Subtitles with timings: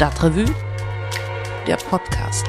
[0.00, 0.46] Stadtrevue,
[1.66, 2.46] der Podcast.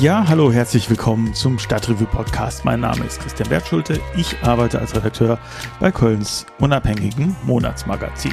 [0.00, 2.64] Ja, hallo, herzlich willkommen zum Stadtrevue Podcast.
[2.64, 4.00] Mein Name ist Christian Bertschulte.
[4.16, 5.38] Ich arbeite als Redakteur
[5.78, 8.32] bei Kölns unabhängigen Monatsmagazin.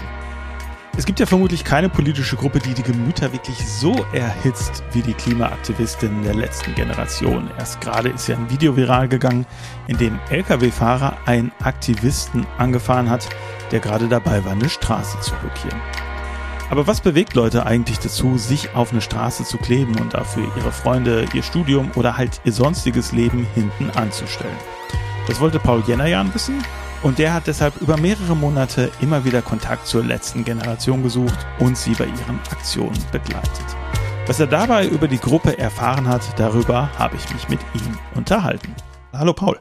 [0.97, 5.13] Es gibt ja vermutlich keine politische Gruppe, die die Gemüter wirklich so erhitzt wie die
[5.13, 7.51] Klimaaktivistinnen der letzten Generation.
[7.59, 9.45] Erst gerade ist ja ein Video viral gegangen,
[9.87, 13.27] in dem Lkw-Fahrer einen Aktivisten angefahren hat,
[13.71, 15.81] der gerade dabei war, eine Straße zu blockieren.
[16.69, 20.71] Aber was bewegt Leute eigentlich dazu, sich auf eine Straße zu kleben und dafür ihre
[20.71, 24.57] Freunde, ihr Studium oder halt ihr sonstiges Leben hinten anzustellen?
[25.27, 26.63] Das wollte Paul Jennerjan wissen
[27.03, 31.77] und der hat deshalb über mehrere Monate immer wieder Kontakt zur letzten Generation gesucht und
[31.77, 33.65] sie bei ihren Aktionen begleitet.
[34.27, 38.73] Was er dabei über die Gruppe erfahren hat, darüber habe ich mich mit ihm unterhalten.
[39.13, 39.59] Hallo Paul.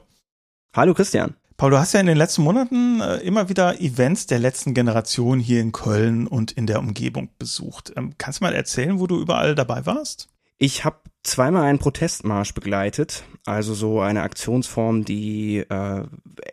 [0.75, 1.35] Hallo Christian.
[1.57, 5.39] Paul, du hast ja in den letzten Monaten äh, immer wieder Events der letzten Generation
[5.39, 7.93] hier in Köln und in der Umgebung besucht.
[7.97, 10.29] Ähm, kannst du mal erzählen, wo du überall dabei warst?
[10.59, 16.05] Ich habe zweimal einen Protestmarsch begleitet, also so eine Aktionsform, die äh,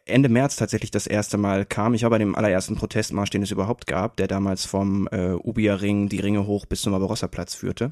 [0.06, 1.94] Ende März tatsächlich das erste Mal kam.
[1.94, 5.76] Ich war bei dem allerersten Protestmarsch, den es überhaupt gab, der damals vom äh, Ubia
[5.76, 7.92] Ring die Ringe hoch bis zum Barbarossa Platz führte.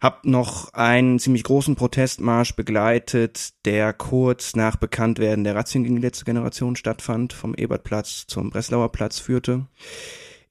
[0.00, 6.02] Hab noch einen ziemlich großen Protestmarsch begleitet, der kurz nach Bekanntwerden der Razzien gegen die
[6.02, 9.66] letzte Generation stattfand, vom Ebertplatz zum Breslauer Platz führte.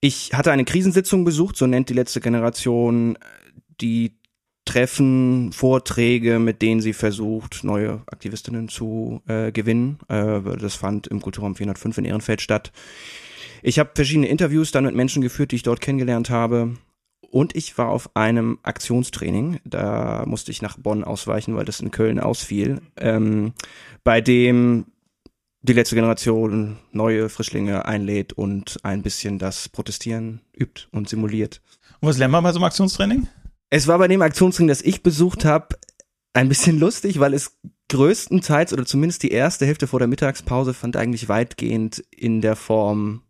[0.01, 3.17] Ich hatte eine Krisensitzung besucht, so nennt die letzte Generation
[3.81, 4.18] die
[4.69, 9.97] Treffen, Vorträge, mit denen sie versucht, neue Aktivistinnen zu äh, gewinnen.
[10.09, 12.71] Äh, das fand im Kulturraum 405 in Ehrenfeld statt.
[13.63, 16.75] Ich habe verschiedene Interviews dann mit Menschen geführt, die ich dort kennengelernt habe.
[17.31, 21.89] Und ich war auf einem Aktionstraining, da musste ich nach Bonn ausweichen, weil das in
[21.89, 23.53] Köln ausfiel, ähm,
[24.03, 24.85] bei dem
[25.63, 31.59] die letzte Generation neue Frischlinge einlädt und ein bisschen das Protestieren übt und simuliert.
[32.01, 33.27] Und was lernt man bei so einem Aktionstraining?
[33.69, 35.77] Es war bei dem Aktionsring, das ich besucht habe,
[36.33, 37.57] ein bisschen lustig, weil es
[37.89, 43.23] größtenteils oder zumindest die erste Hälfte vor der Mittagspause fand eigentlich weitgehend in der Form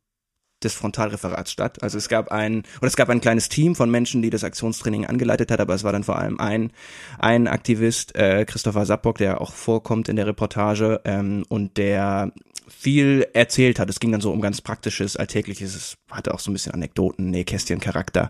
[0.61, 1.81] des Frontalreferats statt.
[1.81, 5.05] Also es gab ein oder es gab ein kleines Team von Menschen, die das Aktionstraining
[5.05, 6.73] angeleitet hat, aber es war dann vor allem ein
[7.17, 12.33] ein Aktivist, äh, Christopher Sappock, der auch vorkommt in der Reportage ähm, und der
[12.67, 13.89] viel erzählt hat.
[13.89, 17.29] Es ging dann so um ganz praktisches, alltägliches, es hatte auch so ein bisschen Anekdoten,
[17.29, 18.29] Nähkästchen-Charakter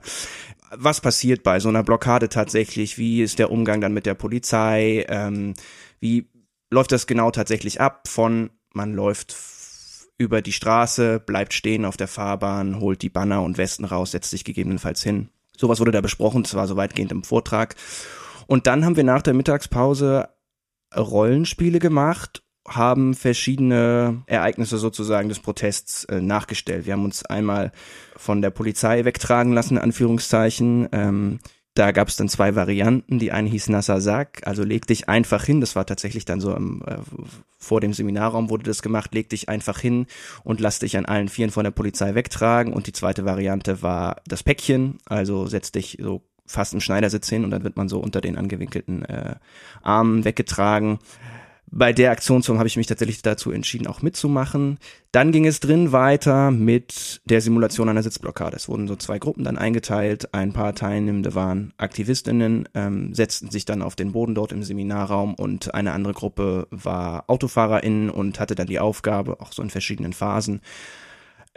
[0.72, 2.98] was passiert bei so einer Blockade tatsächlich?
[2.98, 5.06] Wie ist der Umgang dann mit der Polizei?
[5.10, 5.54] Ähm,
[6.00, 6.30] wie
[6.70, 8.08] läuft das genau tatsächlich ab?
[8.08, 9.36] Von man läuft
[10.18, 14.30] über die Straße, bleibt stehen auf der Fahrbahn, holt die Banner und Westen raus, setzt
[14.30, 15.30] sich gegebenenfalls hin.
[15.58, 17.76] Sowas wurde da besprochen, das war so weitgehend im Vortrag.
[18.48, 20.30] Und dann haben wir nach der Mittagspause
[20.96, 26.86] Rollenspiele gemacht haben verschiedene Ereignisse sozusagen des Protests äh, nachgestellt.
[26.86, 27.72] Wir haben uns einmal
[28.16, 30.90] von der Polizei wegtragen lassen, in Anführungszeichen.
[30.92, 31.40] Ähm,
[31.76, 33.20] da gab es dann zwei Varianten.
[33.20, 35.62] Die eine hieß Nasser Sack, also leg dich einfach hin.
[35.62, 36.98] Das war tatsächlich dann so im, äh,
[37.58, 39.14] vor dem Seminarraum wurde das gemacht.
[39.14, 40.08] Leg dich einfach hin
[40.44, 42.74] und lass dich an allen Vieren von der Polizei wegtragen.
[42.74, 47.46] Und die zweite Variante war das Päckchen, also setz dich so fast im Schneidersitz hin
[47.46, 49.36] und dann wird man so unter den angewinkelten äh,
[49.84, 51.00] Armen weggetragen
[51.72, 54.80] bei der Aktionsform habe ich mich tatsächlich dazu entschieden, auch mitzumachen.
[55.12, 58.56] Dann ging es drin weiter mit der Simulation einer Sitzblockade.
[58.56, 60.34] Es wurden so zwei Gruppen dann eingeteilt.
[60.34, 65.36] Ein paar Teilnehmende waren Aktivistinnen, ähm, setzten sich dann auf den Boden dort im Seminarraum
[65.36, 70.14] und eine andere Gruppe war AutofahrerInnen und hatte dann die Aufgabe, auch so in verschiedenen
[70.14, 70.62] Phasen,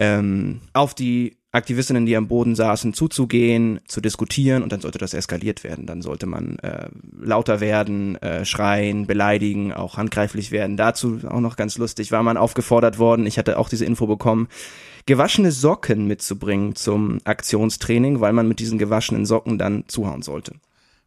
[0.02, 5.14] ähm, auf die Aktivistinnen, die am Boden saßen, zuzugehen, zu diskutieren und dann sollte das
[5.14, 5.86] eskaliert werden.
[5.86, 6.88] Dann sollte man äh,
[7.20, 10.76] lauter werden, äh, schreien, beleidigen, auch handgreiflich werden.
[10.76, 14.48] Dazu auch noch ganz lustig, war man aufgefordert worden, ich hatte auch diese Info bekommen,
[15.06, 20.54] gewaschene Socken mitzubringen zum Aktionstraining, weil man mit diesen gewaschenen Socken dann zuhauen sollte.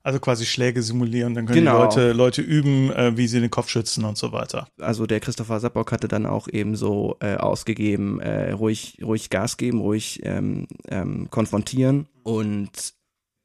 [0.06, 1.78] Also quasi Schläge simulieren, dann können genau.
[1.78, 4.68] die Leute, Leute üben, äh, wie sie den Kopf schützen und so weiter.
[4.80, 9.58] Also der Christopher Sappock hatte dann auch eben so äh, ausgegeben, äh, ruhig, ruhig Gas
[9.58, 12.70] geben, ruhig ähm, ähm, konfrontieren und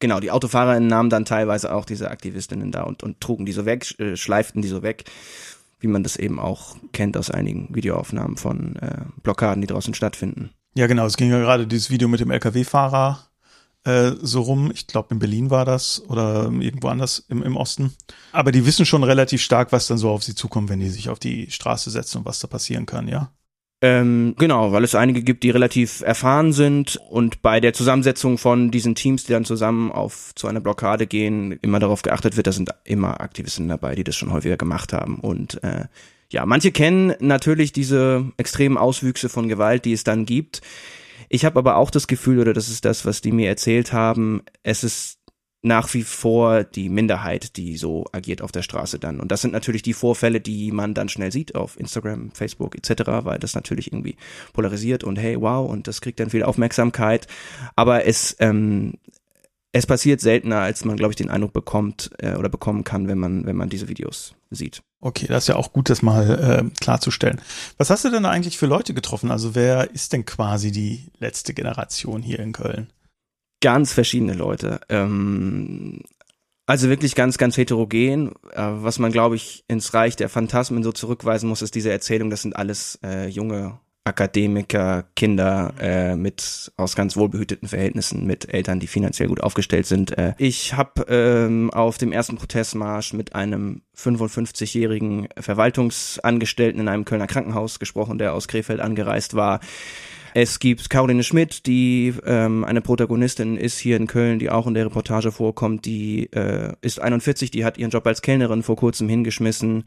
[0.01, 3.65] genau, die AutofahrerInnen nahmen dann teilweise auch diese Aktivistinnen da und, und trugen die so
[3.65, 5.05] weg, äh, schleiften die so weg,
[5.79, 10.51] wie man das eben auch kennt aus einigen Videoaufnahmen von äh, Blockaden, die draußen stattfinden.
[10.75, 13.30] Ja, genau, es ging ja gerade dieses Video mit dem LKW-Fahrer
[13.85, 14.71] äh, so rum.
[14.75, 17.95] Ich glaube, in Berlin war das oder irgendwo anders im, im Osten.
[18.33, 21.09] Aber die wissen schon relativ stark, was dann so auf sie zukommt, wenn die sich
[21.09, 23.33] auf die Straße setzen und was da passieren kann, ja?
[23.83, 28.71] Ähm, genau, weil es einige gibt, die relativ erfahren sind und bei der Zusammensetzung von
[28.71, 32.53] diesen Teams, die dann zusammen auf zu einer Blockade gehen, immer darauf geachtet wird, da
[32.53, 35.87] sind immer Aktivisten dabei, die das schon häufiger gemacht haben und äh,
[36.29, 40.61] ja, manche kennen natürlich diese extremen Auswüchse von Gewalt, die es dann gibt.
[41.33, 44.43] Ich habe aber auch das Gefühl, oder das ist das, was die mir erzählt haben,
[44.65, 45.21] es ist
[45.63, 49.21] nach wie vor die Minderheit, die so agiert auf der Straße dann.
[49.21, 53.25] Und das sind natürlich die Vorfälle, die man dann schnell sieht auf Instagram, Facebook etc.,
[53.25, 54.17] weil das natürlich irgendwie
[54.53, 57.29] polarisiert und hey, wow, und das kriegt dann viel Aufmerksamkeit.
[57.77, 58.95] Aber es, ähm,
[59.71, 63.19] es passiert seltener, als man, glaube ich, den Eindruck bekommt äh, oder bekommen kann, wenn
[63.19, 64.83] man, wenn man diese Videos sieht.
[65.01, 67.41] Okay, das ist ja auch gut, das mal äh, klarzustellen.
[67.79, 69.31] Was hast du denn eigentlich für Leute getroffen?
[69.31, 72.93] Also wer ist denn quasi die letzte Generation hier in Köln?
[73.61, 74.81] ganz verschiedene Leute.
[74.89, 76.01] Ähm,
[76.67, 78.33] also wirklich ganz, ganz heterogen.
[78.53, 82.31] Äh, was man, glaube ich, ins Reich der Phantasmen so zurückweisen muss, ist diese Erzählung,
[82.31, 88.81] das sind alles äh, junge Akademiker, Kinder äh, mit aus ganz wohlbehüteten Verhältnissen, mit Eltern,
[88.81, 90.17] die finanziell gut aufgestellt sind.
[90.17, 97.27] Äh, ich habe ähm, auf dem ersten Protestmarsch mit einem 55-jährigen Verwaltungsangestellten in einem Kölner
[97.27, 99.61] Krankenhaus gesprochen, der aus Krefeld angereist war.
[100.33, 104.75] Es gibt Caroline Schmidt, die ähm, eine Protagonistin ist hier in Köln, die auch in
[104.75, 105.85] der Reportage vorkommt.
[105.87, 109.85] Die äh, ist 41, die hat ihren Job als Kellnerin vor kurzem hingeschmissen.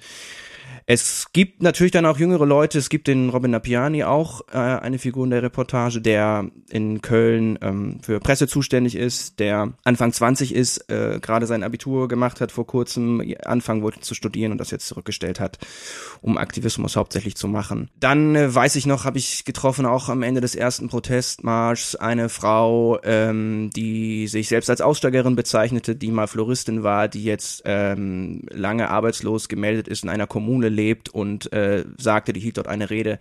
[0.86, 2.78] Es gibt natürlich dann auch jüngere Leute.
[2.78, 7.58] Es gibt den Robin Napiani auch, äh, eine Figur in der Reportage, der in Köln
[7.62, 12.52] ähm, für Presse zuständig ist, der Anfang 20 ist, äh, gerade sein Abitur gemacht hat
[12.52, 15.58] vor kurzem, anfangen wollte zu studieren und das jetzt zurückgestellt hat,
[16.22, 17.90] um Aktivismus hauptsächlich zu machen.
[18.00, 22.28] Dann äh, weiß ich noch, habe ich getroffen, auch am Ende des ersten Protestmarschs, eine
[22.28, 28.42] Frau, ähm, die sich selbst als Aussteigerin bezeichnete, die mal Floristin war, die jetzt ähm,
[28.50, 32.90] lange arbeitslos gemeldet ist in einer Kommune lebt und äh, sagte, die hielt dort eine
[32.90, 33.20] Rede.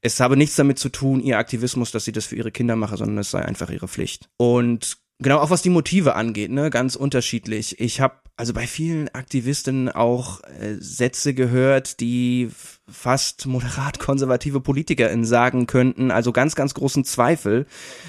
[0.00, 2.96] Es habe nichts damit zu tun, ihr Aktivismus, dass sie das für ihre Kinder mache,
[2.96, 4.28] sondern es sei einfach ihre Pflicht.
[4.36, 7.80] Und genau auch was die Motive angeht, ne, ganz unterschiedlich.
[7.80, 12.50] Ich habe also bei vielen Aktivisten auch äh, Sätze gehört, die
[12.88, 17.66] fast moderat konservative PolitikerInnen sagen könnten, also ganz, ganz großen Zweifel.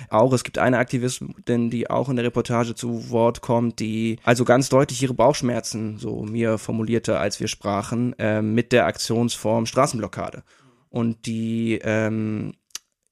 [0.09, 4.45] Auch es gibt eine Aktivistin, die auch in der Reportage zu Wort kommt, die also
[4.45, 10.43] ganz deutlich ihre Bauchschmerzen, so mir formulierte, als wir sprachen, äh, mit der Aktionsform Straßenblockade.
[10.89, 12.53] Und die ähm,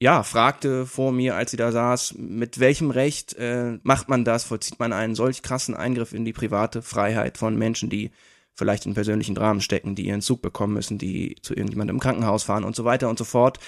[0.03, 4.43] ja, fragte vor mir, als sie da saß, mit welchem Recht äh, macht man das,
[4.43, 8.11] vollzieht man einen solch krassen Eingriff in die private Freiheit von Menschen, die
[8.53, 12.43] vielleicht in persönlichen Dramen stecken, die ihren Zug bekommen müssen, die zu irgendjemandem im Krankenhaus
[12.43, 13.59] fahren und so weiter und so fort.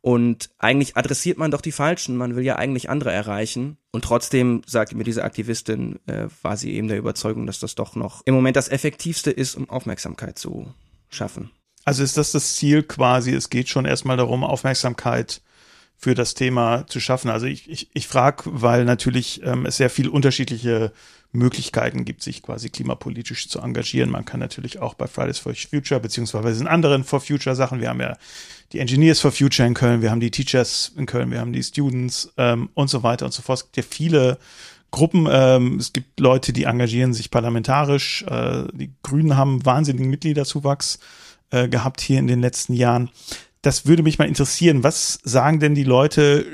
[0.00, 3.76] Und eigentlich adressiert man doch die Falschen, man will ja eigentlich andere erreichen.
[3.92, 7.94] Und trotzdem, sagte mir diese Aktivistin, äh, war sie eben der Überzeugung, dass das doch
[7.94, 10.72] noch im Moment das Effektivste ist, um Aufmerksamkeit zu
[11.10, 11.50] schaffen.
[11.84, 15.42] Also ist das das Ziel quasi, es geht schon erstmal darum, Aufmerksamkeit
[15.96, 17.30] für das Thema zu schaffen.
[17.30, 20.92] Also ich, ich, ich frage, weil natürlich ähm, es sehr viel unterschiedliche
[21.32, 24.10] Möglichkeiten gibt, sich quasi klimapolitisch zu engagieren.
[24.10, 27.80] Man kann natürlich auch bei Fridays for Future beziehungsweise in anderen For Future Sachen.
[27.80, 28.16] Wir haben ja
[28.72, 31.62] die Engineers for Future in Köln, wir haben die Teachers in Köln, wir haben die
[31.62, 33.58] Students ähm, und so weiter und so fort.
[33.58, 34.38] Es gibt ja viele
[34.94, 35.26] Gruppen.
[35.28, 38.22] Ähm, es gibt Leute, die engagieren sich parlamentarisch.
[38.28, 41.00] Äh, die Grünen haben wahnsinnigen Mitgliederzuwachs
[41.50, 43.10] äh, gehabt hier in den letzten Jahren
[43.64, 44.82] das würde mich mal interessieren.
[44.82, 46.52] Was sagen denn die Leute,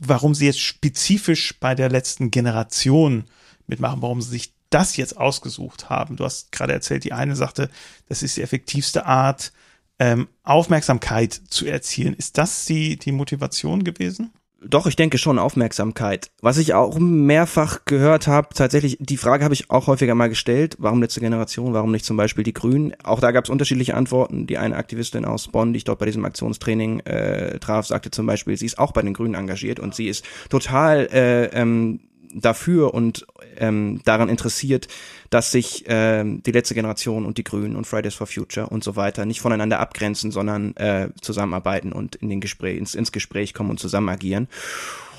[0.00, 3.24] warum sie jetzt spezifisch bei der letzten Generation
[3.66, 6.16] mitmachen, warum sie sich das jetzt ausgesucht haben?
[6.16, 7.70] Du hast gerade erzählt, die eine sagte,
[8.08, 9.52] das ist die effektivste Art,
[9.98, 12.14] ähm, Aufmerksamkeit zu erzielen.
[12.14, 14.32] Ist das die, die Motivation gewesen?
[14.60, 16.32] Doch, ich denke schon Aufmerksamkeit.
[16.40, 20.74] Was ich auch mehrfach gehört habe, tatsächlich, die Frage habe ich auch häufiger mal gestellt,
[20.80, 22.92] warum letzte Generation, warum nicht zum Beispiel die Grünen?
[23.04, 24.48] Auch da gab es unterschiedliche Antworten.
[24.48, 28.26] Die eine Aktivistin aus Bonn, die ich dort bei diesem Aktionstraining äh, traf, sagte zum
[28.26, 32.00] Beispiel, sie ist auch bei den Grünen engagiert und sie ist total äh, ähm,
[32.34, 33.26] dafür und
[33.58, 34.88] ähm, daran interessiert,
[35.30, 38.96] dass sich ähm, die letzte Generation und die Grünen und Fridays for Future und so
[38.96, 43.70] weiter nicht voneinander abgrenzen, sondern äh, zusammenarbeiten und in den Gespräch, ins, ins Gespräch kommen
[43.70, 44.48] und zusammen agieren.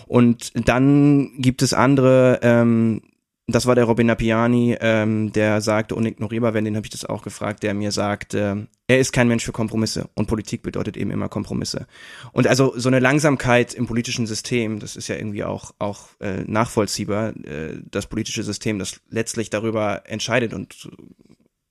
[0.07, 3.01] Und dann gibt es andere ähm,
[3.51, 7.23] das war der Robin Napiani, ähm, der sagte, unignorierbar werden, den habe ich das auch
[7.23, 8.55] gefragt, der mir sagt, äh,
[8.87, 11.87] er ist kein Mensch für Kompromisse und Politik bedeutet eben immer Kompromisse.
[12.31, 16.43] Und also so eine Langsamkeit im politischen System, das ist ja irgendwie auch, auch äh,
[16.45, 20.89] nachvollziehbar, äh, das politische System, das letztlich darüber entscheidet und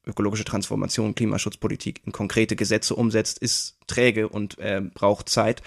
[0.09, 5.63] ökologische Transformation, Klimaschutzpolitik in konkrete Gesetze umsetzt, ist träge und äh, braucht Zeit.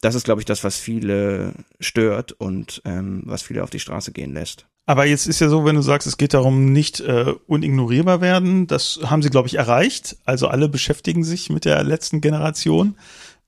[0.00, 4.12] Das ist, glaube ich, das, was viele stört und ähm, was viele auf die Straße
[4.12, 4.68] gehen lässt.
[4.88, 8.66] Aber jetzt ist ja so, wenn du sagst, es geht darum, nicht äh, unignorierbar werden,
[8.66, 10.16] das haben sie, glaube ich, erreicht.
[10.24, 12.96] Also alle beschäftigen sich mit der letzten Generation.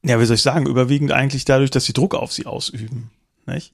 [0.02, 3.11] Ja, wie soll ich sagen, überwiegend eigentlich dadurch, dass sie Druck auf sie ausüben.
[3.47, 3.73] Nicht?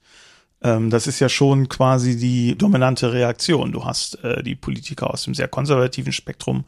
[0.61, 3.73] Ähm, das ist ja schon quasi die dominante Reaktion.
[3.73, 6.63] Du hast äh, die Politiker aus dem sehr konservativen Spektrum,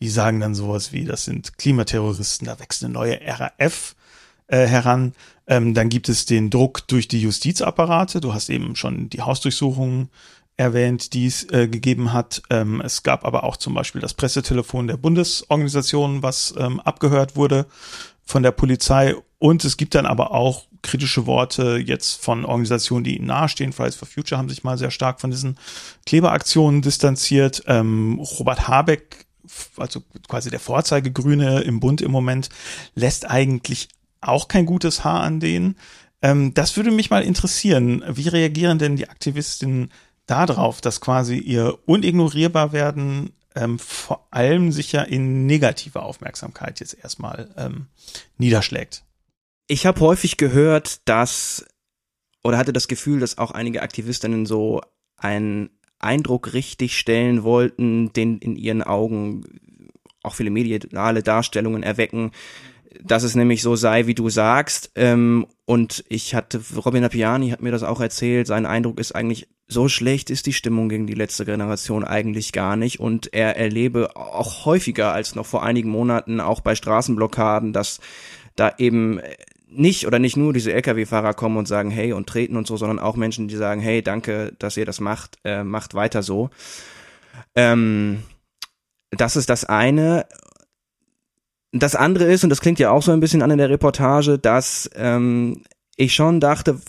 [0.00, 3.94] die sagen dann sowas wie, das sind Klimaterroristen, da wächst eine neue RAF
[4.46, 5.12] äh, heran.
[5.46, 8.22] Ähm, dann gibt es den Druck durch die Justizapparate.
[8.22, 10.08] Du hast eben schon die Hausdurchsuchungen
[10.58, 12.42] erwähnt, die es äh, gegeben hat.
[12.50, 17.66] Ähm, es gab aber auch zum Beispiel das Pressetelefon der Bundesorganisation, was ähm, abgehört wurde
[18.24, 19.14] von der Polizei.
[19.38, 23.72] Und es gibt dann aber auch kritische Worte jetzt von Organisationen, die ihnen nahestehen.
[23.72, 25.58] Fridays for Future haben sich mal sehr stark von diesen
[26.06, 27.62] Kleberaktionen distanziert.
[27.66, 29.26] Ähm, Robert Habeck,
[29.76, 32.48] also quasi der Vorzeigegrüne im Bund im Moment,
[32.94, 33.88] lässt eigentlich
[34.20, 35.76] auch kein gutes Haar an denen.
[36.20, 38.02] Ähm, das würde mich mal interessieren.
[38.08, 39.92] Wie reagieren denn die Aktivistinnen
[40.30, 47.50] darauf, dass quasi ihr unignorierbar werden ähm, vor allem sicher in negative Aufmerksamkeit jetzt erstmal
[47.56, 47.86] ähm,
[48.36, 49.04] niederschlägt?
[49.66, 51.64] Ich habe häufig gehört, dass
[52.44, 54.80] oder hatte das Gefühl, dass auch einige Aktivistinnen so
[55.16, 59.44] einen Eindruck richtig stellen wollten, den in ihren Augen
[60.22, 62.32] auch viele mediale Darstellungen erwecken,
[63.02, 64.92] dass es nämlich so sei, wie du sagst.
[64.94, 69.48] Ähm, und ich hatte, Robin Appiani hat mir das auch erzählt, sein Eindruck ist eigentlich,
[69.68, 73.00] so schlecht ist die Stimmung gegen die letzte Generation eigentlich gar nicht.
[73.00, 78.00] Und er erlebe auch häufiger als noch vor einigen Monaten, auch bei Straßenblockaden, dass
[78.56, 79.20] da eben
[79.70, 82.98] nicht oder nicht nur diese Lkw-Fahrer kommen und sagen, hey und treten und so, sondern
[82.98, 86.48] auch Menschen, die sagen, hey, danke, dass ihr das macht, äh, macht weiter so.
[87.54, 88.22] Ähm,
[89.10, 90.26] das ist das eine
[91.72, 94.38] das andere ist, und das klingt ja auch so ein bisschen an in der Reportage,
[94.38, 95.64] dass ähm,
[95.96, 96.80] ich schon dachte,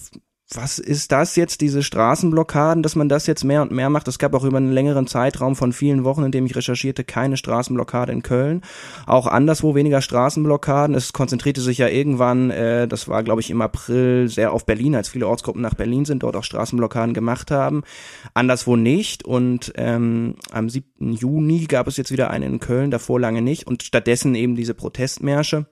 [0.51, 4.08] was ist das jetzt, diese Straßenblockaden, dass man das jetzt mehr und mehr macht?
[4.08, 7.38] Es gab auch über einen längeren Zeitraum von vielen Wochen, in dem ich recherchierte, keine
[7.38, 8.62] Straßenblockade in Köln.
[9.06, 10.96] Auch anderswo weniger Straßenblockaden.
[10.96, 14.96] Es konzentrierte sich ja irgendwann, äh, das war glaube ich im April, sehr auf Berlin,
[14.96, 17.84] als viele Ortsgruppen nach Berlin sind, dort auch Straßenblockaden gemacht haben.
[18.34, 19.25] Anderswo nicht.
[19.25, 21.13] Und ähm, am 7.
[21.13, 23.68] Juni gab es jetzt wieder eine in Köln, davor lange nicht.
[23.68, 25.68] Und stattdessen eben diese Protestmärsche.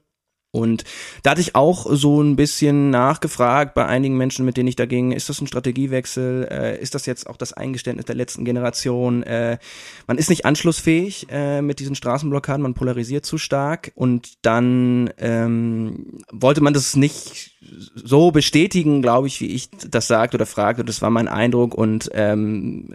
[0.50, 0.84] Und
[1.22, 4.86] da hatte ich auch so ein bisschen nachgefragt bei einigen Menschen, mit denen ich da
[4.86, 6.48] ging, ist das ein Strategiewechsel?
[6.50, 9.22] Äh, ist das jetzt auch das Eingeständnis der letzten Generation?
[9.24, 9.58] Äh,
[10.06, 16.18] man ist nicht anschlussfähig äh, mit diesen Straßenblockaden, man polarisiert zu stark und dann ähm,
[16.32, 17.58] wollte man das nicht
[17.94, 20.84] so bestätigen, glaube ich, wie ich das sagte oder fragte.
[20.84, 22.94] Das war mein Eindruck und ähm,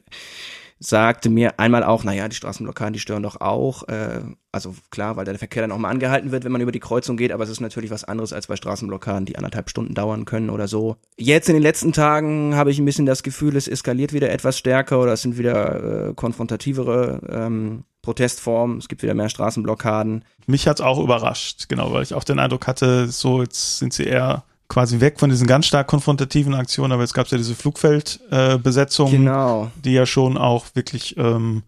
[0.83, 3.87] sagte mir einmal auch, naja, die Straßenblockaden, die stören doch auch.
[3.87, 4.21] Äh,
[4.51, 7.15] also klar, weil der Verkehr dann auch mal angehalten wird, wenn man über die Kreuzung
[7.15, 10.49] geht, aber es ist natürlich was anderes als bei Straßenblockaden, die anderthalb Stunden dauern können
[10.49, 10.97] oder so.
[11.17, 14.57] Jetzt in den letzten Tagen habe ich ein bisschen das Gefühl, es eskaliert wieder etwas
[14.57, 20.25] stärker oder es sind wieder äh, konfrontativere ähm, Protestformen, es gibt wieder mehr Straßenblockaden.
[20.47, 24.03] Mich hat's auch überrascht, genau, weil ich auch den Eindruck hatte, so jetzt sind sie
[24.03, 27.55] eher quasi weg von diesen ganz stark konfrontativen Aktionen, aber jetzt gab es ja diese
[27.55, 29.71] Flugfeldbesetzung, äh, genau.
[29.83, 31.63] die ja schon auch wirklich ähm,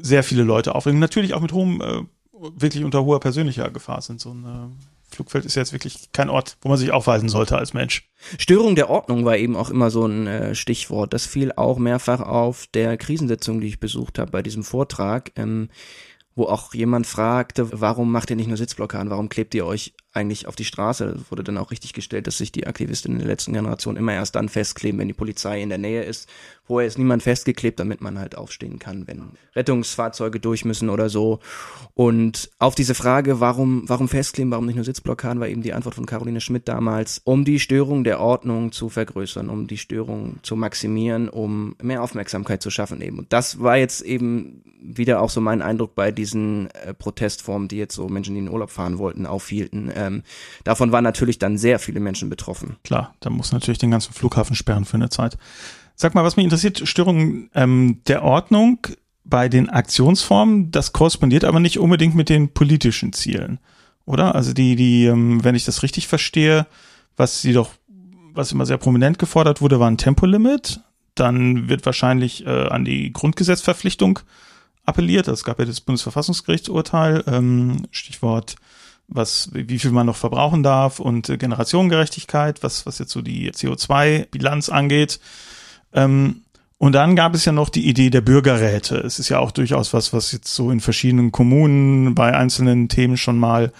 [0.00, 1.00] sehr viele Leute aufregen.
[1.00, 2.02] Natürlich auch mit hohem, äh,
[2.56, 4.20] wirklich unter hoher persönlicher Gefahr sind.
[4.20, 7.74] So ein äh, Flugfeld ist jetzt wirklich kein Ort, wo man sich aufhalten sollte als
[7.74, 8.08] Mensch.
[8.38, 11.12] Störung der Ordnung war eben auch immer so ein äh, Stichwort.
[11.12, 15.32] Das fiel auch mehrfach auf der Krisensitzung, die ich besucht habe bei diesem Vortrag.
[15.36, 15.68] Ähm,
[16.34, 20.46] wo auch jemand fragte, warum macht ihr nicht nur Sitzblockaden, warum klebt ihr euch eigentlich
[20.46, 21.16] auf die Straße?
[21.20, 24.12] Es wurde dann auch richtig gestellt, dass sich die Aktivistinnen in der letzten Generation immer
[24.12, 26.28] erst dann festkleben, wenn die Polizei in der Nähe ist.
[26.64, 31.40] Vorher ist niemand festgeklebt, damit man halt aufstehen kann, wenn Rettungsfahrzeuge durch müssen oder so.
[31.94, 35.96] Und auf diese Frage, warum, warum festkleben, warum nicht nur Sitzblockaden, war eben die Antwort
[35.96, 40.54] von Caroline Schmidt damals, um die Störung der Ordnung zu vergrößern, um die Störung zu
[40.54, 43.18] maximieren, um mehr Aufmerksamkeit zu schaffen eben.
[43.18, 47.76] Und das war jetzt eben wieder auch so mein Eindruck bei diesen äh, Protestformen, die
[47.76, 49.92] jetzt so Menschen, die in den Urlaub fahren wollten, aufhielten.
[49.94, 50.22] Ähm,
[50.64, 52.76] davon waren natürlich dann sehr viele Menschen betroffen.
[52.84, 55.38] Klar, da muss natürlich den ganzen Flughafen sperren für eine Zeit.
[56.02, 58.88] Sag mal, was mich interessiert, Störungen ähm, der Ordnung
[59.22, 63.60] bei den Aktionsformen, das korrespondiert aber nicht unbedingt mit den politischen Zielen,
[64.04, 64.34] oder?
[64.34, 66.66] Also die, die, ähm, wenn ich das richtig verstehe,
[67.16, 67.70] was sie doch,
[68.34, 70.80] was immer sehr prominent gefordert wurde, war ein Tempolimit.
[71.14, 74.18] Dann wird wahrscheinlich äh, an die Grundgesetzverpflichtung
[74.84, 75.28] appelliert.
[75.28, 78.56] Es gab ja das Bundesverfassungsgerichtsurteil, ähm, Stichwort,
[79.06, 83.52] was, wie viel man noch verbrauchen darf und äh, Generationengerechtigkeit, was, was jetzt so die
[83.52, 85.20] CO2-Bilanz angeht.
[85.92, 86.42] Ähm,
[86.78, 88.96] und dann gab es ja noch die Idee der Bürgerräte.
[88.96, 93.16] Es ist ja auch durchaus was, was jetzt so in verschiedenen Kommunen bei einzelnen Themen
[93.16, 93.72] schon mal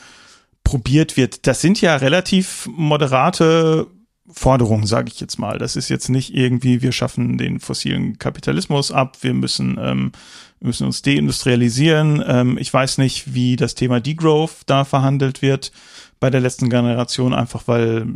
[0.62, 1.46] probiert wird.
[1.48, 3.88] Das sind ja relativ moderate
[4.30, 5.58] Forderungen, sage ich jetzt mal.
[5.58, 10.12] Das ist jetzt nicht irgendwie, wir schaffen den fossilen Kapitalismus ab, wir müssen, ähm,
[10.60, 12.22] wir müssen uns deindustrialisieren.
[12.24, 15.72] Ähm, ich weiß nicht, wie das Thema Degrowth da verhandelt wird
[16.20, 18.06] bei der letzten Generation, einfach weil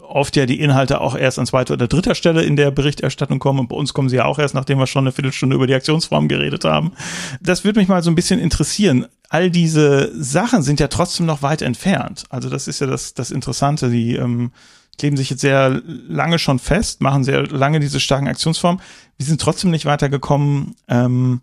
[0.00, 3.60] oft ja die Inhalte auch erst an zweiter oder dritter Stelle in der Berichterstattung kommen
[3.60, 5.74] und bei uns kommen sie ja auch erst, nachdem wir schon eine Viertelstunde über die
[5.74, 6.92] Aktionsform geredet haben.
[7.40, 9.06] Das würde mich mal so ein bisschen interessieren.
[9.28, 12.24] All diese Sachen sind ja trotzdem noch weit entfernt.
[12.30, 13.90] Also das ist ja das, das Interessante.
[13.90, 14.52] Die ähm,
[14.98, 18.82] kleben sich jetzt sehr lange schon fest, machen sehr lange diese starken Aktionsformen.
[19.16, 21.40] Wir sind trotzdem nicht weitergekommen ähm,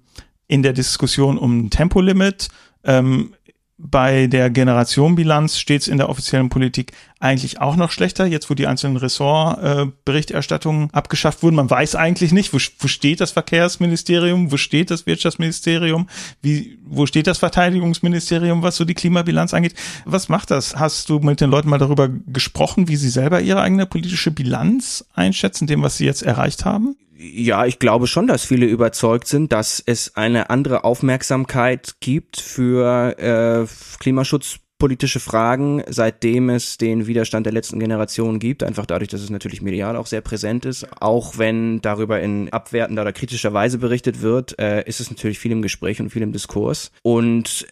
[0.47, 2.49] in der Diskussion um Tempolimit.
[2.83, 3.33] Ähm,
[3.79, 8.55] bei der Generationenbilanz steht es in der offiziellen Politik eigentlich auch noch schlechter, jetzt wo
[8.55, 11.55] die einzelnen Ressortberichterstattungen äh, abgeschafft wurden.
[11.55, 16.09] Man weiß eigentlich nicht, wo, wo steht das Verkehrsministerium, wo steht das Wirtschaftsministerium,
[16.41, 19.75] wie, wo steht das Verteidigungsministerium, was so die Klimabilanz angeht.
[20.05, 20.75] Was macht das?
[20.75, 25.05] Hast du mit den Leuten mal darüber gesprochen, wie sie selber ihre eigene politische Bilanz
[25.13, 26.95] einschätzen, dem, was sie jetzt erreicht haben?
[27.19, 33.17] Ja, ich glaube schon, dass viele überzeugt sind, dass es eine andere Aufmerksamkeit gibt für
[33.17, 33.65] äh,
[33.99, 38.61] klimaschutzpolitische Fragen, seitdem es den Widerstand der letzten Generation gibt.
[38.61, 40.85] Einfach dadurch, dass es natürlich medial auch sehr präsent ist.
[41.01, 45.51] Auch wenn darüber in abwertender oder kritischer Weise berichtet wird, äh, ist es natürlich viel
[45.51, 46.91] im Gespräch und viel im Diskurs.
[47.01, 47.65] Und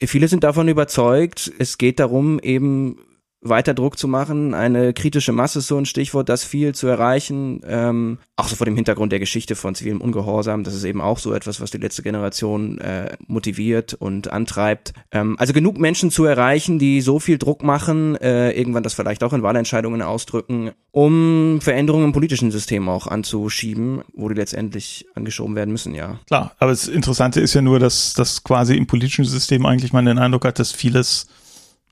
[0.00, 3.00] viele sind davon überzeugt, es geht darum, eben
[3.40, 4.52] weiter Druck zu machen.
[4.54, 7.60] Eine kritische Masse ist so ein Stichwort, das viel zu erreichen.
[7.66, 10.64] Ähm, auch so vor dem Hintergrund der Geschichte von zivilem Ungehorsam.
[10.64, 14.92] Das ist eben auch so etwas, was die letzte Generation äh, motiviert und antreibt.
[15.12, 19.22] Ähm, also genug Menschen zu erreichen, die so viel Druck machen, äh, irgendwann das vielleicht
[19.22, 25.54] auch in Wahlentscheidungen ausdrücken, um Veränderungen im politischen System auch anzuschieben, wo die letztendlich angeschoben
[25.54, 26.18] werden müssen, ja.
[26.26, 30.06] Klar, aber das Interessante ist ja nur, dass das quasi im politischen System eigentlich man
[30.06, 31.28] den Eindruck hat, dass vieles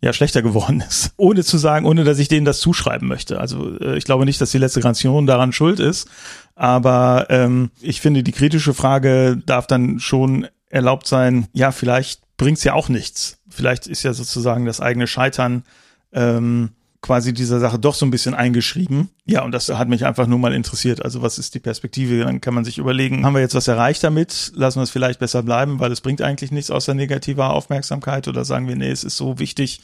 [0.01, 1.13] ja schlechter geworden ist.
[1.17, 3.41] Ohne zu sagen, ohne dass ich denen das zuschreiben möchte.
[3.41, 6.09] Also äh, ich glaube nicht, dass die letzte Generation daran schuld ist,
[6.55, 12.65] aber ähm, ich finde, die kritische Frage darf dann schon erlaubt sein, ja, vielleicht bringt's
[12.65, 13.39] ja auch nichts.
[13.49, 15.65] Vielleicht ist ja sozusagen das eigene Scheitern
[16.13, 16.71] ähm,
[17.07, 19.11] quasi dieser Sache doch so ein bisschen eingeschrieben.
[19.27, 21.05] Ja, und das hat mich einfach nur mal interessiert.
[21.05, 22.25] Also was ist die Perspektive?
[22.25, 24.53] Dann kann man sich überlegen, haben wir jetzt was erreicht damit?
[24.57, 28.45] Lassen wir es vielleicht besser bleiben, weil es bringt eigentlich nichts außer negativer Aufmerksamkeit oder
[28.45, 29.81] sagen wir, nee, es ist so wichtig.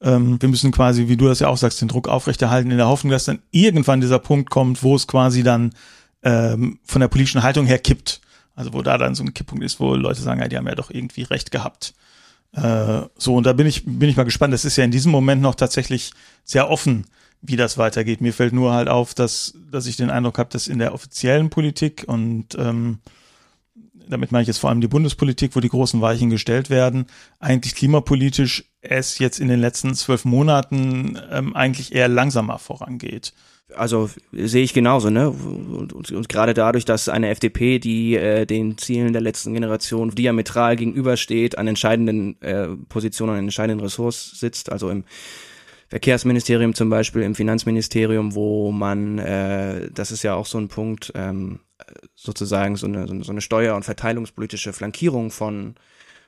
[0.00, 2.88] Ähm, wir müssen quasi, wie du das ja auch sagst, den Druck aufrechterhalten in der
[2.88, 5.74] Hoffnung, dass dann irgendwann dieser Punkt kommt, wo es quasi dann
[6.22, 8.22] ähm, von der politischen Haltung her kippt.
[8.56, 10.74] Also wo da dann so ein Kipppunkt ist, wo Leute sagen, ja, die haben ja
[10.74, 11.92] doch irgendwie recht gehabt.
[12.54, 14.54] Äh, so, und da bin ich, bin ich mal gespannt.
[14.54, 16.12] Das ist ja in diesem Moment noch tatsächlich
[16.44, 17.06] sehr offen,
[17.42, 18.20] wie das weitergeht.
[18.20, 21.50] Mir fällt nur halt auf, dass, dass ich den Eindruck habe, dass in der offiziellen
[21.50, 22.98] Politik und ähm,
[24.08, 27.06] damit meine ich jetzt vor allem die Bundespolitik, wo die großen Weichen gestellt werden,
[27.40, 33.32] eigentlich klimapolitisch es jetzt in den letzten zwölf Monaten ähm, eigentlich eher langsamer vorangeht.
[33.74, 35.30] Also sehe ich genauso, ne?
[35.30, 40.10] Und, und, und gerade dadurch, dass eine FDP, die äh, den Zielen der letzten Generation
[40.10, 45.04] diametral gegenübersteht, an entscheidenden äh, Positionen, an entscheidenden Ressorts sitzt, also im
[45.88, 51.12] Verkehrsministerium zum Beispiel, im Finanzministerium, wo man, äh, das ist ja auch so ein Punkt,
[51.14, 51.60] ähm,
[52.14, 55.74] sozusagen so eine, so eine steuer- und verteilungspolitische Flankierung von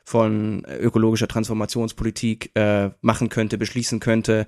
[0.06, 4.46] von ökologischer Transformationspolitik äh, machen könnte, beschließen könnte.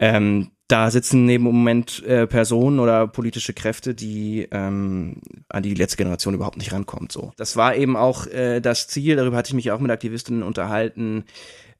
[0.00, 5.74] Ähm, da sitzen neben im Moment äh, Personen oder politische Kräfte, die ähm, an die
[5.74, 7.12] letzte Generation überhaupt nicht rankommt.
[7.12, 9.14] So, das war eben auch äh, das Ziel.
[9.14, 11.24] Darüber hatte ich mich auch mit Aktivistinnen unterhalten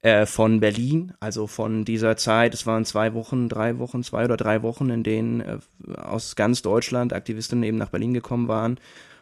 [0.03, 2.55] äh, von Berlin, also von dieser Zeit.
[2.55, 5.59] Es waren zwei Wochen, drei Wochen, zwei oder drei Wochen, in denen äh,
[5.97, 8.79] aus ganz Deutschland Aktivistinnen eben nach Berlin gekommen waren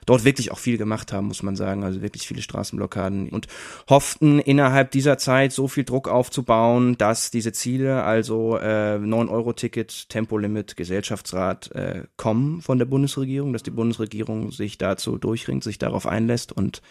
[0.06, 1.84] dort wirklich auch viel gemacht haben, muss man sagen.
[1.84, 3.46] Also wirklich viele Straßenblockaden und
[3.88, 10.76] hofften innerhalb dieser Zeit so viel Druck aufzubauen, dass diese Ziele, also äh, 9-Euro-Ticket, Tempolimit,
[10.76, 16.52] Gesellschaftsrat, äh, kommen von der Bundesregierung, dass die Bundesregierung sich dazu durchringt, sich darauf einlässt
[16.52, 16.82] und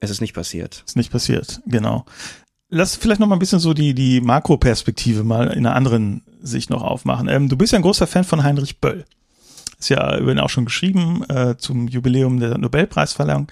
[0.00, 0.82] es ist nicht passiert.
[0.86, 2.04] Ist nicht passiert, genau.
[2.68, 6.70] Lass vielleicht noch mal ein bisschen so die, die Makroperspektive mal in einer anderen Sicht
[6.70, 7.28] noch aufmachen.
[7.28, 9.04] Ähm, du bist ja ein großer Fan von Heinrich Böll.
[9.84, 13.48] Ist ja über ihn auch schon geschrieben äh, zum Jubiläum der Nobelpreisverleihung.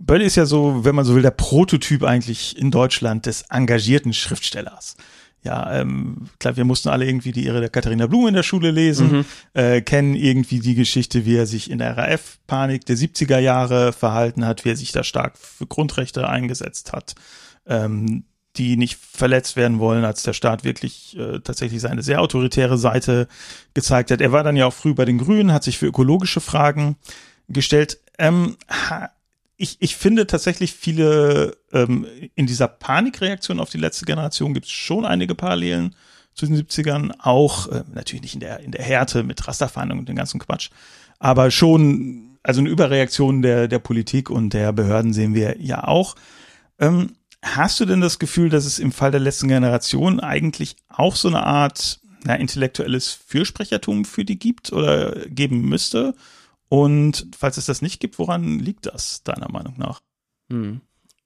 [0.00, 4.12] Böll ist ja so, wenn man so will, der Prototyp eigentlich in Deutschland des engagierten
[4.12, 4.96] Schriftstellers.
[5.44, 8.72] Ja, ähm, klar, wir mussten alle irgendwie die Ehre der Katharina Blum in der Schule
[8.72, 9.24] lesen, mhm.
[9.54, 14.44] äh, kennen irgendwie die Geschichte, wie er sich in der RAF-Panik der 70er Jahre verhalten
[14.44, 17.14] hat, wie er sich da stark für Grundrechte eingesetzt hat.
[17.64, 18.24] Ähm,
[18.58, 23.28] die nicht verletzt werden wollen, als der Staat wirklich äh, tatsächlich seine sehr autoritäre Seite
[23.74, 24.20] gezeigt hat.
[24.20, 26.96] Er war dann ja auch früh bei den Grünen, hat sich für ökologische Fragen
[27.48, 27.98] gestellt.
[28.18, 28.56] Ähm,
[29.56, 34.72] ich, ich finde tatsächlich viele ähm, in dieser Panikreaktion auf die letzte Generation gibt es
[34.72, 35.94] schon einige Parallelen
[36.34, 40.08] zu den 70ern, auch äh, natürlich nicht in der, in der Härte mit Rasterfahndung und
[40.08, 40.70] dem ganzen Quatsch,
[41.18, 46.14] aber schon, also eine Überreaktion der, der Politik und der Behörden sehen wir ja auch.
[46.78, 51.16] Ähm, Hast du denn das Gefühl, dass es im Fall der letzten Generation eigentlich auch
[51.16, 56.14] so eine Art, na, intellektuelles Fürsprechertum für die gibt oder geben müsste?
[56.68, 60.00] Und falls es das nicht gibt, woran liegt das deiner Meinung nach?
[60.50, 60.80] Hm.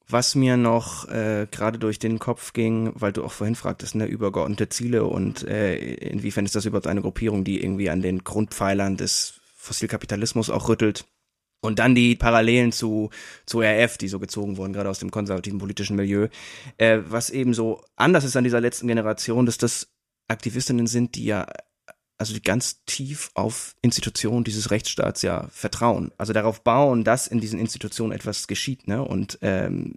[0.09, 4.07] Was mir noch äh, gerade durch den Kopf ging, weil du auch vorhin fragtest, ne,
[4.07, 8.97] übergeordnete Ziele und äh, inwiefern ist das überhaupt eine Gruppierung, die irgendwie an den Grundpfeilern
[8.97, 11.07] des Fossilkapitalismus auch rüttelt.
[11.61, 13.11] Und dann die Parallelen zu,
[13.45, 16.29] zu RF, die so gezogen wurden, gerade aus dem konservativen politischen Milieu.
[16.79, 19.89] Äh, was eben so anders ist an dieser letzten Generation, dass das
[20.29, 21.47] Aktivistinnen sind, die ja
[22.21, 26.13] also die ganz tief auf Institutionen dieses Rechtsstaats ja vertrauen.
[26.19, 28.87] Also darauf bauen, dass in diesen Institutionen etwas geschieht.
[28.89, 29.03] Ne?
[29.03, 29.95] Und ähm,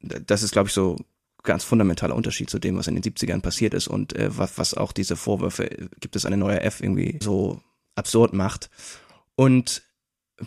[0.00, 0.96] das ist, glaube ich, so
[1.42, 4.72] ganz fundamentaler Unterschied zu dem, was in den 70ern passiert ist und äh, was, was
[4.72, 5.68] auch diese Vorwürfe,
[6.00, 7.60] gibt es eine neue F irgendwie so
[7.94, 8.70] absurd macht.
[9.34, 9.82] Und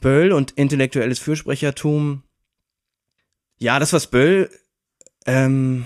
[0.02, 2.24] Böll und intellektuelles Fürsprechertum,
[3.58, 4.50] ja, das, was Böll
[5.26, 5.86] ähm,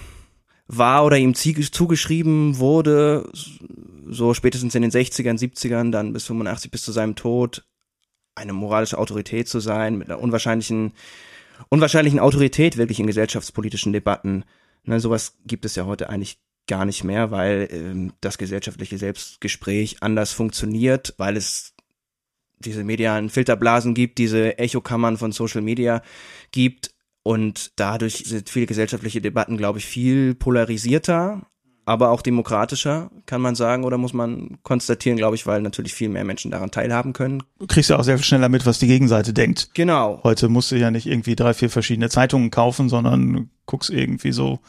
[0.68, 3.30] war oder ihm zugeschrieben wurde,
[4.08, 7.66] so spätestens in den 60ern, 70ern, dann bis 85, bis zu seinem Tod,
[8.36, 10.94] eine moralische Autorität zu sein, mit einer unwahrscheinlichen,
[11.70, 14.44] unwahrscheinlichen Autorität wirklich in gesellschaftspolitischen Debatten.
[14.84, 19.98] Ne, sowas gibt es ja heute eigentlich gar nicht mehr, weil ähm, das gesellschaftliche Selbstgespräch
[20.02, 21.73] anders funktioniert, weil es
[22.66, 26.02] diese medialen Filterblasen gibt, diese Echokammern von Social Media
[26.52, 31.42] gibt und dadurch sind viele gesellschaftliche Debatten, glaube ich, viel polarisierter,
[31.86, 36.10] aber auch demokratischer, kann man sagen, oder muss man konstatieren, glaube ich, weil natürlich viel
[36.10, 37.44] mehr Menschen daran teilhaben können.
[37.60, 39.70] Du kriegst ja auch sehr viel schneller mit, was die Gegenseite denkt.
[39.74, 40.22] Genau.
[40.24, 44.60] Heute musst du ja nicht irgendwie drei, vier verschiedene Zeitungen kaufen, sondern guckst irgendwie so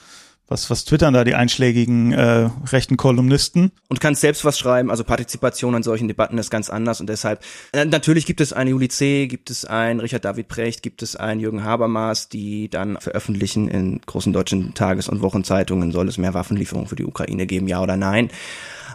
[0.47, 3.73] was, was twittern da die einschlägigen äh, rechten Kolumnisten?
[3.89, 7.43] Und kannst selbst was schreiben, also Partizipation an solchen Debatten ist ganz anders und deshalb,
[7.73, 11.17] äh, natürlich gibt es einen Juli C., gibt es einen Richard David Precht, gibt es
[11.17, 16.35] einen Jürgen Habermas, die dann veröffentlichen in großen deutschen Tages- und Wochenzeitungen, soll es mehr
[16.35, 18.31] Waffenlieferungen für die Ukraine geben, ja oder nein.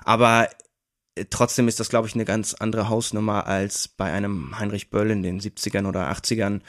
[0.05, 0.49] Aber
[1.15, 5.09] äh, trotzdem ist das, glaube ich, eine ganz andere Hausnummer als bei einem Heinrich Böll
[5.09, 6.61] in den 70ern oder 80ern.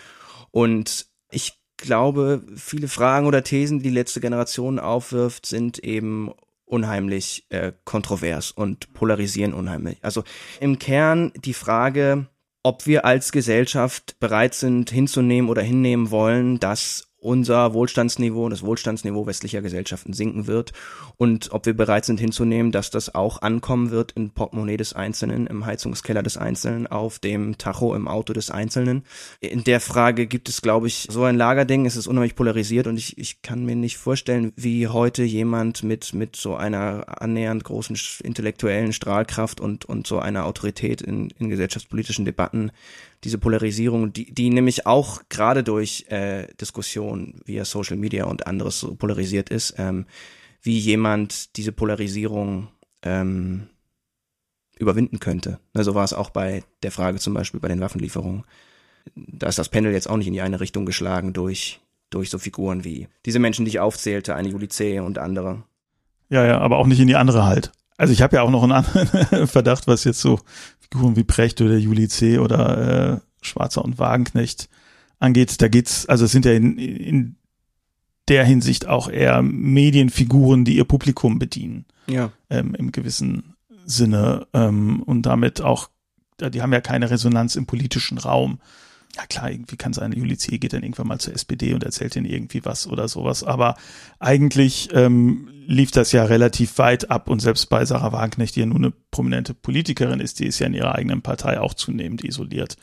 [0.51, 6.31] Und ich glaube, viele Fragen oder Thesen, die die letzte Generation aufwirft, sind eben
[6.65, 9.99] unheimlich äh, kontrovers und polarisieren unheimlich.
[10.03, 10.23] Also
[10.61, 12.27] im Kern die Frage,
[12.63, 19.27] ob wir als Gesellschaft bereit sind hinzunehmen oder hinnehmen wollen, dass unser Wohlstandsniveau, das Wohlstandsniveau
[19.27, 20.73] westlicher Gesellschaften sinken wird
[21.17, 25.47] und ob wir bereit sind hinzunehmen, dass das auch ankommen wird im Portemonnaie des Einzelnen,
[25.47, 29.05] im Heizungskeller des Einzelnen, auf dem Tacho im Auto des Einzelnen.
[29.41, 32.97] In der Frage gibt es, glaube ich, so ein Lagerding, es ist unheimlich polarisiert und
[32.97, 37.99] ich, ich kann mir nicht vorstellen, wie heute jemand mit, mit so einer annähernd großen
[38.25, 42.73] intellektuellen Strahlkraft und, und so einer Autorität in, in gesellschaftspolitischen Debatten
[43.25, 48.81] diese Polarisierung, die, die nämlich auch gerade durch äh, Diskussionen via Social Media und anderes
[48.81, 50.07] so polarisiert ist, ähm,
[50.63, 52.69] wie jemand diese Polarisierung
[53.03, 53.69] ähm,
[54.79, 55.61] überwinden könnte.
[55.75, 58.45] Ne, so war es auch bei der Frage zum Beispiel bei den Waffenlieferungen.
[59.15, 62.39] Da ist das Pendel jetzt auch nicht in die eine Richtung geschlagen durch, durch so
[62.39, 65.01] Figuren wie diese Menschen, die ich aufzählte, eine Juli C.
[65.01, 65.63] und andere.
[66.31, 67.73] Ja, ja, aber auch nicht in die andere halt.
[67.97, 70.41] Also ich habe ja auch noch einen anderen Verdacht, was jetzt so
[70.93, 72.39] Figuren wie Precht oder Juli C.
[72.39, 74.69] oder äh, Schwarzer und Wagenknecht
[75.19, 75.61] angeht.
[75.63, 77.37] Da geht's, also es sind ja in, in
[78.29, 81.85] der Hinsicht auch eher Medienfiguren, die ihr Publikum bedienen.
[82.09, 82.33] Ja.
[82.49, 83.55] Ähm, Im gewissen
[83.87, 84.47] Sinne.
[84.53, 85.91] Ähm, und damit auch,
[86.41, 88.61] die haben ja keine Resonanz im politischen Raum.
[89.17, 90.59] Ja klar, irgendwie kann sein, Juli C.
[90.59, 93.43] geht dann irgendwann mal zur SPD und erzählt ihnen irgendwie was oder sowas.
[93.43, 93.77] Aber
[94.21, 98.67] eigentlich ähm, lief das ja relativ weit ab und selbst bei Sarah Wagenknecht, die ja
[98.67, 102.77] nur eine prominente Politikerin ist, die ist ja in ihrer eigenen Partei auch zunehmend isoliert.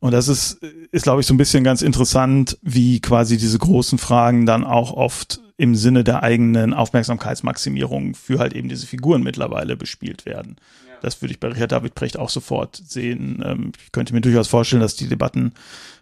[0.00, 3.98] Und das ist, ist glaube ich, so ein bisschen ganz interessant, wie quasi diese großen
[3.98, 9.76] Fragen dann auch oft im Sinne der eigenen Aufmerksamkeitsmaximierung für halt eben diese Figuren mittlerweile
[9.76, 10.56] bespielt werden.
[10.88, 10.94] Ja.
[11.00, 13.42] Das würde ich bei Richard David Precht auch sofort sehen.
[13.44, 15.52] Ähm, ich könnte mir durchaus vorstellen, dass die Debatten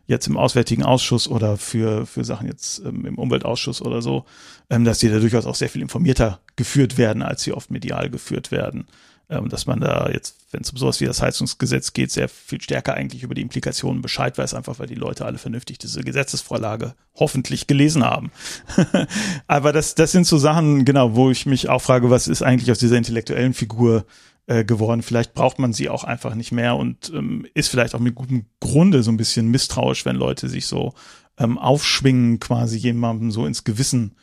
[0.06, 4.24] jetzt im Auswärtigen Ausschuss oder für, für Sachen jetzt ähm, im Umweltausschuss oder so,
[4.70, 8.10] ähm, dass die da durchaus auch sehr viel informierter geführt werden, als sie oft medial
[8.10, 8.86] geführt werden
[9.32, 12.60] ähm, dass man da jetzt, wenn es um sowas wie das Heizungsgesetz geht, sehr viel
[12.60, 16.94] stärker eigentlich über die Implikationen Bescheid weiß, einfach weil die Leute alle vernünftig diese Gesetzesvorlage
[17.14, 18.30] hoffentlich gelesen haben.
[19.46, 22.70] Aber das, das sind so Sachen, genau, wo ich mich auch frage, was ist eigentlich
[22.70, 24.04] aus dieser intellektuellen Figur
[24.46, 25.02] äh, geworden?
[25.02, 28.46] Vielleicht braucht man sie auch einfach nicht mehr und ähm, ist vielleicht auch mit gutem
[28.60, 30.92] Grunde so ein bisschen misstrauisch, wenn Leute sich so
[31.38, 34.14] ähm, aufschwingen, quasi jemandem so ins Gewissen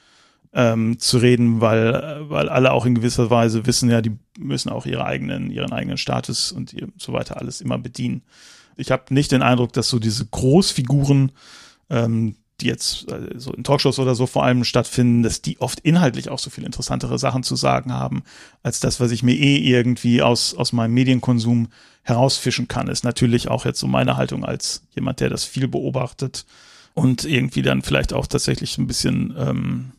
[0.54, 4.86] ähm, zu reden, weil, weil alle auch in gewisser Weise wissen, ja, die müssen auch
[4.86, 8.24] ihre eigenen, ihren eigenen Status und so weiter alles immer bedienen.
[8.76, 11.32] Ich habe nicht den Eindruck, dass so diese Großfiguren,
[11.90, 15.80] ähm, die jetzt äh, so in Talkshows oder so vor allem stattfinden, dass die oft
[15.82, 18.24] inhaltlich auch so viel interessantere Sachen zu sagen haben,
[18.64, 21.68] als das, was ich mir eh irgendwie aus, aus meinem Medienkonsum
[22.04, 22.88] herausfischen kann.
[22.88, 26.46] Ist natürlich auch jetzt so meine Haltung als jemand, der das viel beobachtet
[26.94, 29.92] und irgendwie dann vielleicht auch tatsächlich ein bisschen ähm,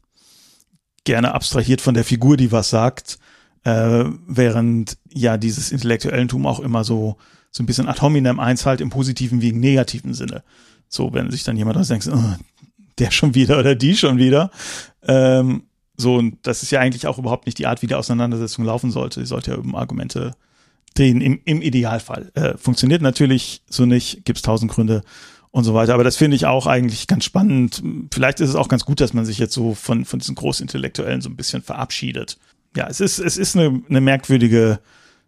[1.10, 3.18] gerne abstrahiert von der Figur, die was sagt,
[3.64, 7.16] äh, während ja dieses Intellektuellentum auch immer so
[7.50, 10.44] so ein bisschen ad hominem eins halt im positiven wie im negativen Sinne.
[10.88, 12.34] So, wenn sich dann jemand aus denkt, oh,
[12.98, 14.52] der schon wieder oder die schon wieder.
[15.02, 15.64] Ähm,
[15.96, 18.92] so, und das ist ja eigentlich auch überhaupt nicht die Art, wie die Auseinandersetzung laufen
[18.92, 19.18] sollte.
[19.18, 20.36] Sie sollte ja um Argumente
[20.94, 22.30] drehen, im, im Idealfall.
[22.34, 25.02] Äh, funktioniert natürlich so nicht, gibt's tausend Gründe
[25.50, 25.94] und so weiter.
[25.94, 27.82] Aber das finde ich auch eigentlich ganz spannend.
[28.12, 31.20] Vielleicht ist es auch ganz gut, dass man sich jetzt so von, von diesen Großintellektuellen
[31.20, 32.38] so ein bisschen verabschiedet.
[32.76, 34.78] Ja, es ist, es ist eine, eine merkwürdige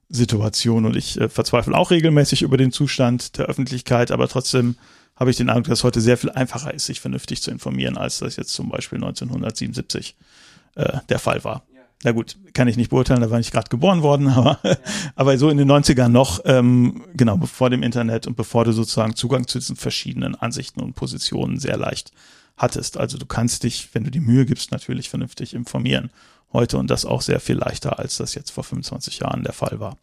[0.08, 4.76] Situation und ich äh, verzweifle auch regelmäßig über den Zustand der Öffentlichkeit, aber trotzdem
[5.16, 8.18] habe ich den Eindruck, dass heute sehr viel einfacher ist, sich vernünftig zu informieren, als
[8.18, 10.16] das jetzt zum Beispiel 1977
[10.74, 11.64] äh, der Fall war.
[12.04, 14.58] Na gut, kann ich nicht beurteilen, da war ich gerade geboren worden, aber,
[15.14, 19.14] aber so in den 90ern noch, ähm, genau, bevor dem Internet und bevor du sozusagen
[19.14, 22.12] Zugang zu diesen verschiedenen Ansichten und Positionen sehr leicht
[22.56, 22.98] hattest.
[22.98, 26.10] Also du kannst dich, wenn du die Mühe gibst, natürlich vernünftig informieren
[26.52, 29.80] heute und das auch sehr viel leichter, als das jetzt vor 25 Jahren der Fall
[29.80, 29.96] war.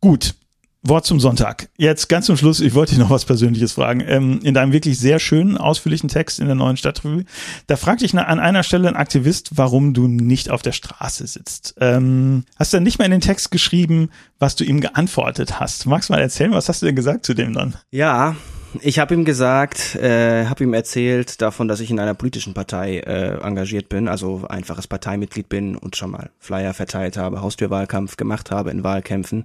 [0.00, 0.34] Gut,
[0.82, 1.68] Wort zum Sonntag.
[1.76, 4.02] Jetzt ganz zum Schluss, ich wollte dich noch was Persönliches fragen.
[4.06, 7.24] Ähm, in deinem wirklich sehr schönen, ausführlichen Text in der neuen Stadtrevue,
[7.66, 11.74] da fragt dich an einer Stelle ein Aktivist, warum du nicht auf der Straße sitzt.
[11.80, 15.84] Ähm, hast du dann nicht mehr in den Text geschrieben, was du ihm geantwortet hast?
[15.84, 17.74] Magst du mal erzählen, was hast du denn gesagt zu dem dann?
[17.90, 18.36] Ja,
[18.80, 23.00] ich habe ihm gesagt, äh, habe ihm erzählt davon, dass ich in einer politischen Partei
[23.00, 28.50] äh, engagiert bin, also einfaches Parteimitglied bin und schon mal Flyer verteilt habe, Haustürwahlkampf gemacht
[28.50, 29.44] habe in Wahlkämpfen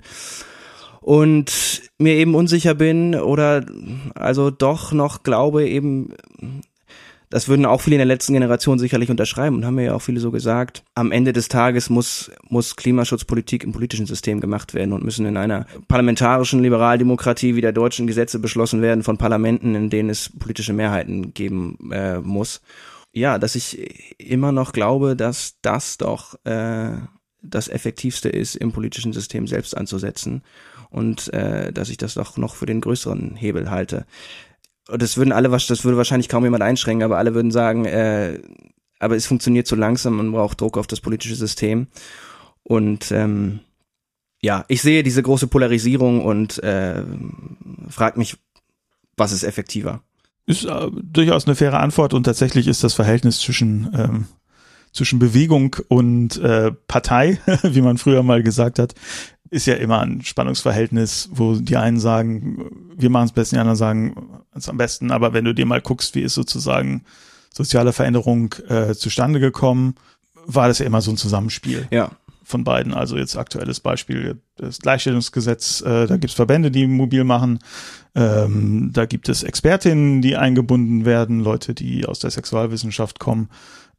[1.05, 3.63] und mir eben unsicher bin oder
[4.15, 6.15] also doch noch glaube eben
[7.29, 10.01] das würden auch viele in der letzten Generation sicherlich unterschreiben und haben mir ja auch
[10.01, 10.83] viele so gesagt.
[10.95, 15.37] Am Ende des Tages muss, muss Klimaschutzpolitik im politischen System gemacht werden und müssen in
[15.37, 20.73] einer parlamentarischen Liberaldemokratie wie der deutschen Gesetze beschlossen werden von Parlamenten, in denen es politische
[20.73, 22.61] Mehrheiten geben äh, muss.
[23.11, 26.93] Ja, dass ich immer noch glaube, dass das doch äh,
[27.43, 30.41] das Effektivste ist, im politischen System selbst anzusetzen
[30.95, 34.05] und äh, dass ich das doch noch für den größeren Hebel halte
[34.87, 38.39] das würden alle, das würde wahrscheinlich kaum jemand einschränken, aber alle würden sagen, äh,
[38.99, 41.87] aber es funktioniert zu langsam, man braucht Druck auf das politische System.
[42.63, 43.59] Und ähm,
[44.41, 47.03] ja, ich sehe diese große Polarisierung und äh,
[47.89, 48.37] frage mich,
[49.17, 50.01] was ist effektiver?
[50.45, 54.27] Ist äh, durchaus eine faire Antwort und tatsächlich ist das Verhältnis zwischen ähm,
[54.91, 58.95] zwischen Bewegung und äh, Partei, wie man früher mal gesagt hat,
[59.49, 63.77] ist ja immer ein Spannungsverhältnis, wo die einen sagen, wir machen es besten, die anderen
[63.77, 64.15] sagen
[64.53, 65.11] es am besten.
[65.11, 67.03] Aber wenn du dir mal guckst, wie ist sozusagen
[67.51, 69.95] soziale Veränderung äh, zustande gekommen,
[70.45, 71.87] war das ja immer so ein Zusammenspiel.
[71.91, 72.11] Ja.
[72.43, 72.93] Von beiden.
[72.93, 77.59] Also jetzt aktuelles Beispiel, das Gleichstellungsgesetz, äh, da gibt es Verbände, die mobil machen,
[78.13, 83.49] ähm, da gibt es Expertinnen, die eingebunden werden, Leute, die aus der Sexualwissenschaft kommen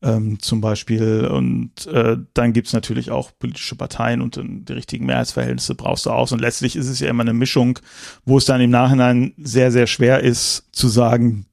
[0.06, 1.26] ähm, zum Beispiel.
[1.26, 6.10] Und äh, dann gibt's natürlich auch politische Parteien und ähm, die richtigen Mehrheitsverhältnisse brauchst du
[6.10, 6.30] auch.
[6.30, 7.78] Und letztlich ist es ja immer eine Mischung,
[8.24, 11.46] wo es dann im Nachhinein sehr, sehr schwer ist zu sagen,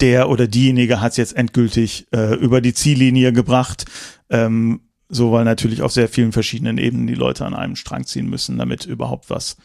[0.00, 3.86] der oder diejenige hat es jetzt endgültig äh, über die Ziellinie gebracht.
[4.30, 8.28] Ähm, so weil natürlich auf sehr vielen verschiedenen Ebenen die Leute an einem Strang ziehen
[8.28, 9.56] müssen, damit überhaupt was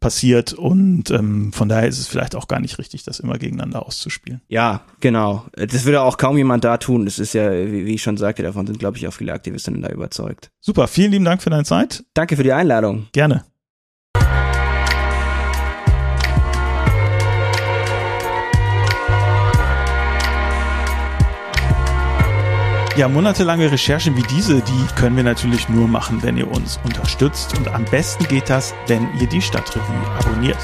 [0.00, 3.84] passiert und ähm, von daher ist es vielleicht auch gar nicht richtig, das immer gegeneinander
[3.86, 4.40] auszuspielen.
[4.48, 5.46] Ja, genau.
[5.52, 7.04] Das würde auch kaum jemand da tun.
[7.04, 9.88] Das ist ja, wie, ich schon sagte, davon sind, glaube ich, auch viele Aktivistinnen da
[9.88, 10.50] überzeugt.
[10.60, 12.04] Super, vielen lieben Dank für deine Zeit.
[12.14, 13.06] Danke für die Einladung.
[13.12, 13.44] Gerne.
[22.96, 27.54] Ja, monatelange Recherchen wie diese, die können wir natürlich nur machen, wenn ihr uns unterstützt.
[27.58, 30.56] Und am besten geht das, wenn ihr die Stadtrevue abonniert.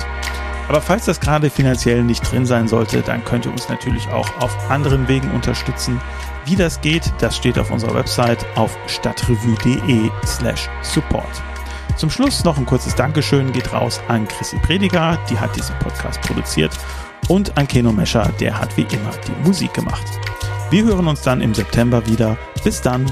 [0.67, 4.27] Aber falls das gerade finanziell nicht drin sein sollte, dann könnt ihr uns natürlich auch
[4.41, 6.01] auf anderen Wegen unterstützen.
[6.47, 11.43] Wie das geht, das steht auf unserer Website auf stadtrevue.de slash support.
[11.97, 16.23] Zum Schluss noch ein kurzes Dankeschön geht raus an Chrissy Prediger, die hat diesen Podcast
[16.23, 16.73] produziert,
[17.29, 20.07] und an Keno Mescher, der hat wie immer die Musik gemacht.
[20.73, 22.39] Wir hören uns dann im September wieder.
[22.65, 23.05] Bis dann.